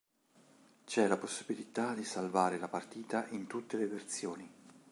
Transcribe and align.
C'è 0.83 1.05
la 1.05 1.15
possibilità 1.17 1.93
di 1.93 2.03
salvare 2.03 2.57
la 2.57 2.67
partita 2.67 3.27
in 3.29 3.45
tutte 3.45 3.77
le 3.77 3.85
versioni. 3.85 4.51